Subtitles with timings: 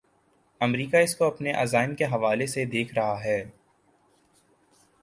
[0.61, 3.43] امریکہ اس کو اپنے عزائم کے حوالے سے دیکھ رہا ہے۔